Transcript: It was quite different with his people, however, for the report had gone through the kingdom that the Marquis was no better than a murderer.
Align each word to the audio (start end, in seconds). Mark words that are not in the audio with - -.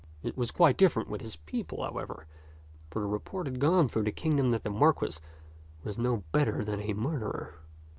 It 0.23 0.35
was 0.35 0.49
quite 0.49 0.77
different 0.77 1.11
with 1.11 1.21
his 1.21 1.35
people, 1.35 1.83
however, 1.83 2.25
for 2.89 3.03
the 3.03 3.07
report 3.07 3.45
had 3.45 3.59
gone 3.59 3.87
through 3.87 4.05
the 4.05 4.11
kingdom 4.11 4.49
that 4.49 4.63
the 4.63 4.71
Marquis 4.71 5.19
was 5.83 5.99
no 5.99 6.23
better 6.31 6.65
than 6.65 6.79
a 6.81 6.93
murderer. 6.93 7.53